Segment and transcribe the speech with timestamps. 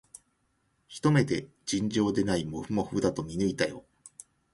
[0.87, 3.85] ひと目で、尋常でないもふもふだと見抜いたよ